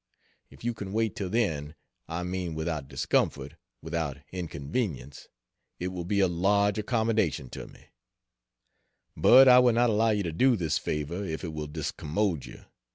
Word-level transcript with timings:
If 0.49 0.63
you 0.63 0.73
can 0.73 0.93
wait 0.93 1.15
till 1.15 1.29
then 1.29 1.75
I 2.07 2.23
mean 2.23 2.55
without 2.55 2.87
discomfort, 2.87 3.53
without 3.83 4.17
inconvenience 4.31 5.27
it 5.79 5.89
will 5.89 6.05
be 6.05 6.21
a 6.21 6.27
large 6.27 6.79
accommodation 6.79 7.51
to 7.51 7.67
me; 7.67 7.85
but 9.15 9.47
I 9.47 9.59
will 9.59 9.73
not 9.73 9.91
allow 9.91 10.09
you 10.09 10.23
to 10.23 10.31
do 10.31 10.55
this 10.55 10.79
favor 10.79 11.23
if 11.23 11.43
it 11.43 11.53
will 11.53 11.67
discommode 11.67 12.47
you. 12.47 12.65